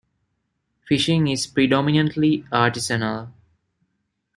Fishing 0.87 1.27
is 1.27 1.45
predominantly 1.45 2.41
artisanal. 2.51 3.31